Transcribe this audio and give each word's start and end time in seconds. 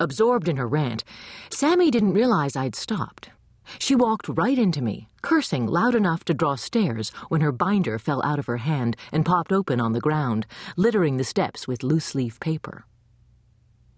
Absorbed 0.00 0.48
in 0.48 0.56
her 0.56 0.66
rant, 0.66 1.04
Sammy 1.50 1.90
didn't 1.90 2.14
realize 2.14 2.56
I'd 2.56 2.74
stopped. 2.74 3.30
She 3.78 3.94
walked 3.94 4.28
right 4.28 4.58
into 4.58 4.82
me, 4.82 5.08
cursing 5.22 5.66
loud 5.66 5.94
enough 5.94 6.24
to 6.24 6.34
draw 6.34 6.56
stares 6.56 7.10
when 7.28 7.40
her 7.40 7.52
binder 7.52 7.98
fell 7.98 8.22
out 8.24 8.38
of 8.38 8.46
her 8.46 8.58
hand 8.58 8.96
and 9.12 9.24
popped 9.24 9.52
open 9.52 9.80
on 9.80 9.92
the 9.92 10.00
ground, 10.00 10.46
littering 10.76 11.16
the 11.16 11.24
steps 11.24 11.68
with 11.68 11.82
loose 11.82 12.14
leaf 12.14 12.40
paper. 12.40 12.84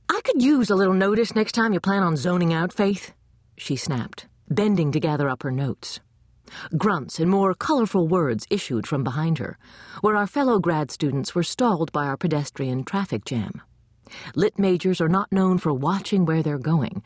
I 0.09 0.21
could 0.23 0.43
use 0.43 0.71
a 0.71 0.77
little 0.77 0.95
notice 0.95 1.35
next 1.35 1.53
time 1.53 1.73
you 1.73 1.81
plan 1.81 2.03
on 2.03 2.17
zoning 2.17 2.53
out, 2.53 2.73
Faith, 2.73 3.13
she 3.57 3.75
snapped, 3.75 4.27
bending 4.49 4.93
to 4.93 5.01
gather 5.01 5.29
up 5.29 5.43
her 5.43 5.51
notes. 5.51 6.01
Grunts 6.77 7.19
and 7.19 7.31
more 7.31 7.55
colorful 7.55 8.07
words 8.07 8.47
issued 8.51 8.87
from 8.87 9.03
behind 9.03 9.39
her, 9.39 9.59
where 10.03 10.17
our 10.17 10.27
fellow 10.27 10.59
grad 10.59 10.91
students 10.91 11.35
were 11.35 11.43
stalled 11.43 11.91
by 11.91 12.05
our 12.07 12.19
pedestrian 12.19 12.85
traffic 12.85 13.25
jam. 13.25 13.63
Lit 14.35 14.59
majors 14.59 15.01
are 15.01 15.09
not 15.09 15.33
known 15.33 15.59
for 15.59 15.73
watching 15.73 16.25
where 16.25 16.43
they're 16.43 16.59
going. 16.59 17.03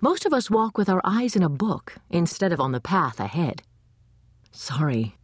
Most 0.00 0.26
of 0.26 0.32
us 0.32 0.50
walk 0.50 0.78
with 0.78 0.88
our 0.88 1.00
eyes 1.04 1.36
in 1.36 1.42
a 1.42 1.48
book 1.48 1.96
instead 2.10 2.52
of 2.52 2.60
on 2.60 2.72
the 2.72 2.80
path 2.80 3.20
ahead. 3.20 3.62
Sorry. 4.52 5.16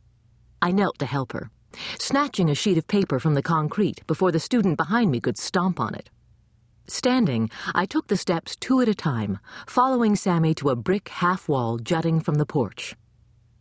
I 0.63 0.73
knelt 0.73 0.99
to 0.99 1.07
help 1.07 1.33
her, 1.33 1.51
snatching 1.99 2.49
a 2.49 2.55
sheet 2.55 2.79
of 2.79 2.87
paper 2.87 3.19
from 3.19 3.35
the 3.35 3.43
concrete 3.43 4.07
before 4.07 4.33
the 4.33 4.41
student 4.41 4.77
behind 4.77 5.11
me 5.11 5.21
could 5.21 5.39
stomp 5.39 5.79
on 5.79 5.95
it. 5.95 6.11
Standing, 6.87 7.51
I 7.75 7.87
took 7.87 8.09
the 8.09 8.17
steps 8.17 8.57
two 8.57 8.81
at 8.81 8.89
a 8.89 8.95
time, 8.95 9.39
following 9.67 10.17
Sammy 10.17 10.55
to 10.55 10.69
a 10.69 10.77
brick 10.77 11.09
half 11.09 11.49
wall 11.49 11.79
jutting 11.79 12.21
from 12.21 12.35
the 12.35 12.47
porch. 12.47 12.95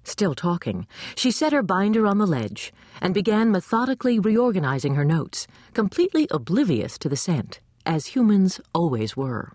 Still 0.04 0.36
talking, 0.36 0.86
she 1.16 1.32
set 1.32 1.54
her 1.54 1.64
binder 1.64 2.06
on 2.06 2.18
the 2.18 2.28
ledge 2.28 2.74
and 3.02 3.14
began 3.14 3.52
methodically 3.52 4.20
reorganizing 4.20 4.96
her 4.96 5.06
notes, 5.06 5.48
completely 5.74 6.28
oblivious 6.30 6.98
to 7.00 7.10
the 7.10 7.16
scent, 7.16 7.60
as 7.86 8.08
humans 8.08 8.60
always 8.74 9.16
were. 9.16 9.54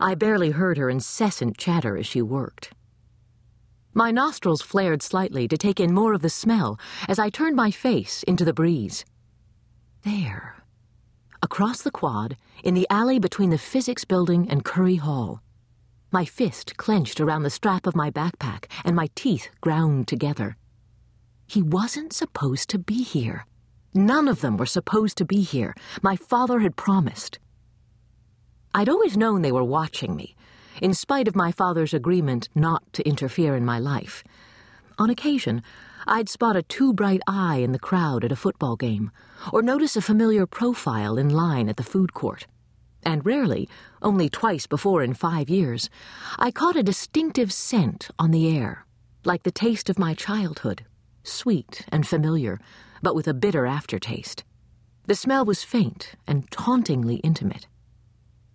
I 0.00 0.14
barely 0.14 0.50
heard 0.50 0.78
her 0.78 0.88
incessant 0.88 1.58
chatter 1.58 1.96
as 1.96 2.06
she 2.06 2.22
worked. 2.22 2.72
My 3.92 4.10
nostrils 4.10 4.62
flared 4.62 5.02
slightly 5.02 5.48
to 5.48 5.58
take 5.58 5.80
in 5.80 5.92
more 5.92 6.12
of 6.12 6.22
the 6.22 6.30
smell 6.30 6.78
as 7.08 7.18
I 7.18 7.30
turned 7.30 7.56
my 7.56 7.70
face 7.70 8.22
into 8.22 8.44
the 8.44 8.52
breeze. 8.52 9.04
There. 10.02 10.62
Across 11.42 11.82
the 11.82 11.90
quad, 11.90 12.36
in 12.64 12.74
the 12.74 12.86
alley 12.90 13.18
between 13.18 13.50
the 13.50 13.58
physics 13.58 14.04
building 14.04 14.48
and 14.48 14.64
Curry 14.64 14.96
Hall, 14.96 15.42
my 16.10 16.24
fist 16.24 16.76
clenched 16.76 17.20
around 17.20 17.42
the 17.42 17.50
strap 17.50 17.86
of 17.86 17.94
my 17.94 18.10
backpack 18.10 18.64
and 18.84 18.96
my 18.96 19.08
teeth 19.14 19.48
ground 19.60 20.08
together. 20.08 20.56
He 21.46 21.62
wasn't 21.62 22.12
supposed 22.12 22.70
to 22.70 22.78
be 22.78 23.02
here. 23.02 23.46
None 23.94 24.28
of 24.28 24.40
them 24.40 24.56
were 24.56 24.66
supposed 24.66 25.18
to 25.18 25.24
be 25.24 25.42
here. 25.42 25.74
My 26.02 26.16
father 26.16 26.60
had 26.60 26.76
promised. 26.76 27.38
I'd 28.74 28.88
always 28.88 29.16
known 29.16 29.42
they 29.42 29.52
were 29.52 29.64
watching 29.64 30.14
me, 30.14 30.34
in 30.80 30.94
spite 30.94 31.28
of 31.28 31.36
my 31.36 31.52
father's 31.52 31.94
agreement 31.94 32.48
not 32.54 32.90
to 32.94 33.06
interfere 33.06 33.56
in 33.56 33.64
my 33.64 33.78
life. 33.78 34.22
On 34.98 35.10
occasion, 35.10 35.62
I'd 36.06 36.28
spot 36.28 36.56
a 36.56 36.62
too 36.62 36.92
bright 36.92 37.20
eye 37.26 37.56
in 37.56 37.72
the 37.72 37.78
crowd 37.78 38.24
at 38.24 38.32
a 38.32 38.36
football 38.36 38.76
game, 38.76 39.10
or 39.52 39.62
notice 39.62 39.96
a 39.96 40.02
familiar 40.02 40.46
profile 40.46 41.18
in 41.18 41.28
line 41.28 41.68
at 41.68 41.76
the 41.76 41.82
food 41.82 42.14
court 42.14 42.46
and 43.08 43.24
rarely, 43.24 43.66
only 44.02 44.28
twice 44.28 44.66
before 44.66 45.02
in 45.02 45.14
five 45.14 45.48
years, 45.48 45.88
I 46.38 46.50
caught 46.50 46.76
a 46.76 46.82
distinctive 46.82 47.50
scent 47.50 48.10
on 48.18 48.32
the 48.32 48.54
air, 48.54 48.84
like 49.24 49.44
the 49.44 49.50
taste 49.50 49.88
of 49.88 49.98
my 49.98 50.12
childhood, 50.12 50.84
sweet 51.22 51.86
and 51.90 52.06
familiar, 52.06 52.60
but 53.02 53.14
with 53.14 53.26
a 53.26 53.32
bitter 53.32 53.64
aftertaste. 53.64 54.44
The 55.06 55.14
smell 55.14 55.46
was 55.46 55.64
faint 55.64 56.16
and 56.26 56.50
tauntingly 56.50 57.16
intimate, 57.24 57.66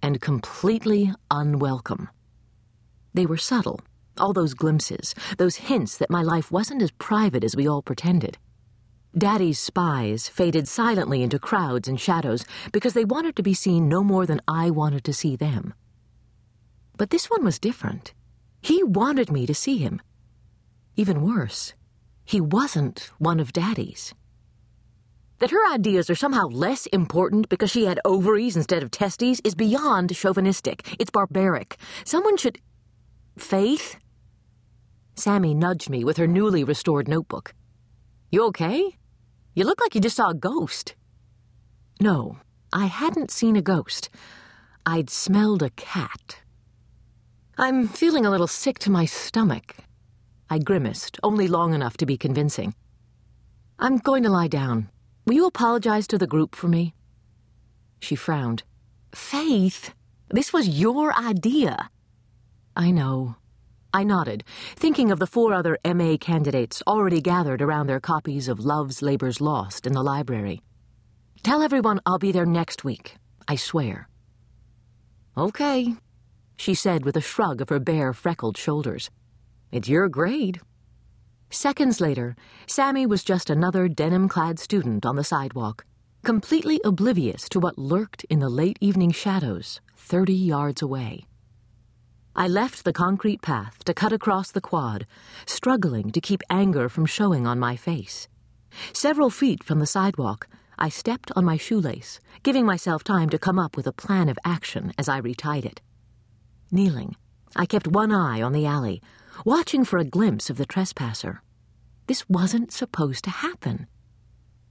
and 0.03 0.21
completely 0.21 1.11
unwelcome. 1.31 2.09
They 3.15 3.25
were 3.25 3.37
subtle, 3.37 3.81
all 4.19 4.33
those 4.33 4.53
glimpses, 4.53 5.15
those 5.39 5.55
hints 5.55 5.97
that 5.97 6.11
my 6.11 6.21
life 6.21 6.51
wasn't 6.51 6.83
as 6.83 6.91
private 6.91 7.43
as 7.43 7.55
we 7.55 7.67
all 7.67 7.81
pretended. 7.81 8.37
Daddy's 9.15 9.59
spies 9.59 10.27
faded 10.27 10.67
silently 10.67 11.21
into 11.21 11.37
crowds 11.37 11.87
and 11.87 12.01
shadows 12.01 12.45
because 12.71 12.93
they 12.93 13.05
wanted 13.05 13.35
to 13.35 13.43
be 13.43 13.53
seen 13.53 13.87
no 13.87 14.03
more 14.03 14.25
than 14.25 14.41
I 14.47 14.71
wanted 14.71 15.03
to 15.03 15.13
see 15.13 15.35
them. 15.35 15.75
But 16.97 17.11
this 17.11 17.29
one 17.29 17.43
was 17.43 17.59
different. 17.59 18.13
He 18.63 18.83
wanted 18.83 19.31
me 19.31 19.45
to 19.45 19.53
see 19.53 19.77
him. 19.77 20.01
Even 20.95 21.21
worse, 21.21 21.73
he 22.25 22.41
wasn't 22.41 23.11
one 23.19 23.39
of 23.39 23.53
Daddy's. 23.53 24.15
That 25.37 25.51
her 25.51 25.71
ideas 25.71 26.09
are 26.09 26.15
somehow 26.15 26.47
less 26.47 26.87
important 26.87 27.49
because 27.49 27.69
she 27.69 27.85
had 27.85 27.99
ovaries 28.05 28.55
instead 28.55 28.81
of 28.81 28.89
testes 28.89 29.41
is 29.43 29.53
beyond 29.53 30.15
chauvinistic. 30.15 30.95
It's 30.99 31.11
barbaric. 31.11 31.77
Someone 32.03 32.37
should. 32.37 32.59
Faith? 33.37 33.97
Sammy 35.15 35.53
nudged 35.53 35.89
me 35.89 36.03
with 36.03 36.17
her 36.17 36.27
newly 36.27 36.63
restored 36.63 37.07
notebook. 37.07 37.53
You 38.31 38.45
okay? 38.47 38.97
You 39.55 39.65
look 39.65 39.81
like 39.81 39.93
you 39.93 40.01
just 40.01 40.15
saw 40.15 40.29
a 40.29 40.35
ghost. 40.35 40.95
No, 41.99 42.37
I 42.71 42.87
hadn't 42.87 43.29
seen 43.29 43.55
a 43.55 43.61
ghost. 43.61 44.09
I'd 44.85 45.09
smelled 45.09 45.61
a 45.61 45.69
cat. 45.71 46.39
I'm 47.57 47.87
feeling 47.87 48.25
a 48.25 48.31
little 48.31 48.47
sick 48.47 48.79
to 48.79 48.91
my 48.91 49.05
stomach. 49.05 49.75
I 50.49 50.57
grimaced, 50.57 51.19
only 51.21 51.47
long 51.47 51.73
enough 51.73 51.97
to 51.97 52.05
be 52.05 52.17
convincing. 52.17 52.73
I'm 53.77 53.97
going 53.97 54.23
to 54.23 54.29
lie 54.29 54.47
down. 54.47 54.89
Will 55.25 55.35
you 55.35 55.45
apologize 55.45 56.07
to 56.07 56.17
the 56.17 56.27
group 56.27 56.55
for 56.55 56.67
me? 56.67 56.95
She 57.99 58.15
frowned. 58.15 58.63
Faith, 59.13 59.93
this 60.29 60.51
was 60.51 60.67
your 60.67 61.13
idea. 61.13 61.89
I 62.75 62.89
know. 62.89 63.35
I 63.95 64.03
nodded, 64.03 64.43
thinking 64.75 65.11
of 65.11 65.19
the 65.19 65.27
four 65.27 65.53
other 65.53 65.77
MA 65.85 66.17
candidates 66.17 66.81
already 66.87 67.21
gathered 67.21 67.61
around 67.61 67.85
their 67.85 67.99
copies 67.99 68.47
of 68.47 68.59
Love's 68.59 69.03
Labour's 69.03 69.39
Lost 69.39 69.85
in 69.85 69.93
the 69.93 70.01
library. 70.01 70.61
Tell 71.43 71.61
everyone 71.61 71.99
I'll 72.03 72.17
be 72.17 72.31
there 72.31 72.45
next 72.45 72.83
week, 72.83 73.17
I 73.47 73.55
swear. 73.55 74.09
Okay, 75.37 75.93
she 76.57 76.73
said 76.73 77.05
with 77.05 77.17
a 77.17 77.21
shrug 77.21 77.61
of 77.61 77.69
her 77.69 77.79
bare, 77.79 78.13
freckled 78.13 78.57
shoulders. 78.57 79.11
It's 79.71 79.89
your 79.89 80.09
grade. 80.09 80.59
Seconds 81.51 82.01
later, 82.01 82.35
Sammy 82.65 83.05
was 83.05 83.23
just 83.23 83.51
another 83.51 83.87
denim 83.87 84.27
clad 84.27 84.57
student 84.57 85.05
on 85.05 85.17
the 85.17 85.23
sidewalk, 85.23 85.85
completely 86.23 86.81
oblivious 86.83 87.47
to 87.49 87.59
what 87.59 87.77
lurked 87.77 88.23
in 88.23 88.39
the 88.39 88.49
late 88.49 88.77
evening 88.81 89.11
shadows 89.11 89.81
thirty 89.95 90.33
yards 90.33 90.81
away. 90.81 91.25
I 92.35 92.47
left 92.47 92.83
the 92.83 92.93
concrete 92.93 93.43
path 93.43 93.83
to 93.83 93.93
cut 93.93 94.11
across 94.11 94.49
the 94.49 94.61
quad, 94.61 95.05
struggling 95.45 96.11
to 96.11 96.19
keep 96.19 96.41
anger 96.49 96.89
from 96.89 97.05
showing 97.05 97.45
on 97.45 97.59
my 97.59 97.75
face. 97.75 98.27
Several 98.91 99.29
feet 99.29 99.63
from 99.63 99.77
the 99.77 99.85
sidewalk, 99.85 100.47
I 100.79 100.89
stepped 100.89 101.31
on 101.35 101.45
my 101.45 101.57
shoelace, 101.57 102.19
giving 102.41 102.65
myself 102.65 103.03
time 103.03 103.29
to 103.29 103.37
come 103.37 103.59
up 103.59 103.77
with 103.77 103.85
a 103.85 103.93
plan 103.93 104.29
of 104.29 104.39
action 104.43 104.93
as 104.97 105.07
I 105.07 105.21
retied 105.21 105.63
it. 105.63 105.79
Kneeling, 106.71 107.15
I 107.55 107.67
kept 107.67 107.87
one 107.87 108.11
eye 108.11 108.41
on 108.41 108.51
the 108.51 108.65
alley, 108.65 108.99
watching 109.45 109.85
for 109.85 109.99
a 109.99 110.03
glimpse 110.03 110.49
of 110.49 110.57
the 110.57 110.65
trespasser. 110.65 111.43
This 112.07 112.27
wasn't 112.27 112.71
supposed 112.71 113.23
to 113.25 113.29
happen. 113.29 113.85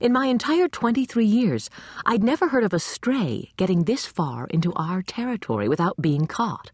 In 0.01 0.13
my 0.13 0.27
entire 0.27 0.67
23 0.67 1.25
years, 1.25 1.71
I'd 2.05 2.25
never 2.25 2.49
heard 2.49 2.65
of 2.65 2.75
a 2.75 2.81
stray 2.81 3.53
getting 3.57 3.85
this 3.85 4.05
far 4.05 4.49
into 4.49 4.73
our 4.75 5.01
territory 5.01 5.69
without 5.69 6.03
being 6.03 6.27
caught. 6.27 6.73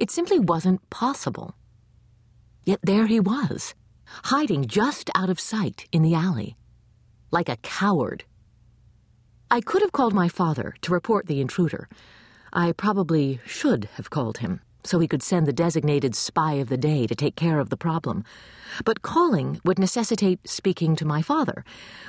It 0.00 0.10
simply 0.10 0.38
wasn't 0.38 0.88
possible. 0.88 1.54
Yet 2.64 2.80
there 2.82 3.06
he 3.06 3.20
was, 3.20 3.74
hiding 4.24 4.66
just 4.66 5.10
out 5.14 5.28
of 5.28 5.38
sight 5.38 5.86
in 5.92 6.00
the 6.00 6.14
alley, 6.14 6.56
like 7.30 7.50
a 7.50 7.58
coward. 7.58 8.24
I 9.50 9.60
could 9.60 9.82
have 9.82 9.92
called 9.92 10.14
my 10.14 10.30
father 10.30 10.74
to 10.80 10.92
report 10.92 11.26
the 11.26 11.42
intruder. 11.42 11.86
I 12.50 12.72
probably 12.72 13.40
should 13.44 13.90
have 13.96 14.08
called 14.08 14.38
him 14.38 14.62
so 14.82 14.98
he 14.98 15.06
could 15.06 15.22
send 15.22 15.46
the 15.46 15.52
designated 15.52 16.14
spy 16.14 16.54
of 16.54 16.70
the 16.70 16.78
day 16.78 17.06
to 17.06 17.14
take 17.14 17.36
care 17.36 17.60
of 17.60 17.68
the 17.68 17.76
problem. 17.76 18.24
But 18.86 19.02
calling 19.02 19.60
would 19.66 19.78
necessitate 19.78 20.48
speaking 20.48 20.96
to 20.96 21.04
my 21.04 21.20
father, 21.20 21.62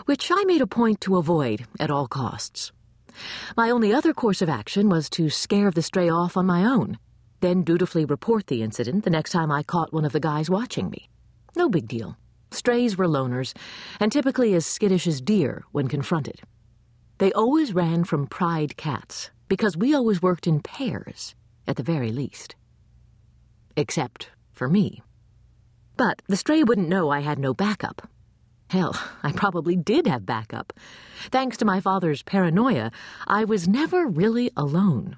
which 0.05 0.31
I 0.31 0.45
made 0.45 0.61
a 0.61 0.67
point 0.67 1.01
to 1.01 1.17
avoid 1.17 1.65
at 1.77 1.91
all 1.91 2.07
costs. 2.07 2.71
My 3.57 3.69
only 3.69 3.91
other 3.91 4.13
course 4.13 4.41
of 4.41 4.47
action 4.47 4.87
was 4.87 5.09
to 5.09 5.29
scare 5.29 5.71
the 5.71 5.81
stray 5.81 6.07
off 6.07 6.37
on 6.37 6.45
my 6.45 6.63
own 6.63 6.97
then 7.41 7.63
dutifully 7.63 8.05
report 8.05 8.47
the 8.47 8.61
incident 8.63 9.03
the 9.03 9.09
next 9.09 9.31
time 9.31 9.51
I 9.51 9.63
caught 9.63 9.93
one 9.93 10.05
of 10.05 10.13
the 10.13 10.19
guys 10.19 10.49
watching 10.49 10.89
me. 10.89 11.09
No 11.55 11.69
big 11.69 11.87
deal. 11.87 12.17
Strays 12.51 12.97
were 12.97 13.07
loners, 13.07 13.53
and 13.99 14.11
typically 14.11 14.53
as 14.53 14.65
skittish 14.65 15.07
as 15.07 15.21
deer 15.21 15.63
when 15.71 15.87
confronted. 15.87 16.41
They 17.17 17.31
always 17.33 17.73
ran 17.73 18.03
from 18.03 18.27
pride 18.27 18.77
cats, 18.77 19.31
because 19.47 19.77
we 19.77 19.93
always 19.93 20.21
worked 20.21 20.47
in 20.47 20.61
pairs, 20.61 21.35
at 21.67 21.75
the 21.75 21.83
very 21.83 22.11
least. 22.11 22.55
Except 23.75 24.29
for 24.51 24.67
me. 24.67 25.01
But 25.97 26.21
the 26.27 26.37
stray 26.37 26.63
wouldn't 26.63 26.89
know 26.89 27.09
I 27.09 27.19
had 27.19 27.39
no 27.39 27.53
backup. 27.53 28.07
Hell, 28.69 28.99
I 29.23 29.31
probably 29.31 29.75
did 29.75 30.07
have 30.07 30.25
backup. 30.25 30.73
Thanks 31.29 31.57
to 31.57 31.65
my 31.65 31.79
father's 31.79 32.23
paranoia, 32.23 32.91
I 33.27 33.43
was 33.45 33.67
never 33.67 34.07
really 34.07 34.51
alone. 34.55 35.17